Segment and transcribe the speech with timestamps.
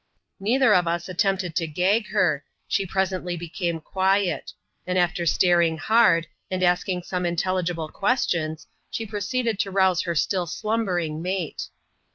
[0.39, 4.51] Neither of us attempt ^g to gag her, she presently became quiet;
[4.87, 10.47] and after staring hard, and asking some unintelligible questions, she proceeded to rouse her still
[10.47, 11.67] slumbering mate.